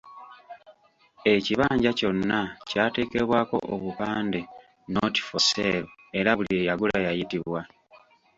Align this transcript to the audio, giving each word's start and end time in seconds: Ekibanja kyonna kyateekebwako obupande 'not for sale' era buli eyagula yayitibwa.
Ekibanja 1.33 1.91
kyonna 1.99 2.39
kyateekebwako 2.69 3.57
obupande 3.73 4.41
'not 4.47 5.15
for 5.25 5.41
sale' 5.49 5.93
era 6.19 6.31
buli 6.37 6.53
eyagula 6.61 6.97
yayitibwa. 7.05 7.61